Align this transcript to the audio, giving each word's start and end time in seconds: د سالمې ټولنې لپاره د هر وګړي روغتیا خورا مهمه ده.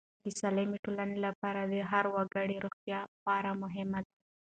د 0.23 0.25
سالمې 0.39 0.77
ټولنې 0.85 1.17
لپاره 1.27 1.61
د 1.63 1.73
هر 1.91 2.05
وګړي 2.15 2.57
روغتیا 2.65 2.99
خورا 3.19 3.53
مهمه 3.63 3.99
ده. 4.05 4.11